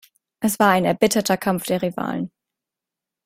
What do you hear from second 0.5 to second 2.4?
war ein erbitterter Kampf der Rivalen.